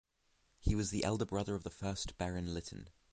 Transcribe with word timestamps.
He 0.57 0.73
was 0.73 0.89
the 0.89 1.03
elder 1.03 1.25
brother 1.27 1.53
of 1.53 1.61
the 1.61 1.69
first 1.69 2.17
Baron 2.17 2.55
Lytton. 2.55 2.89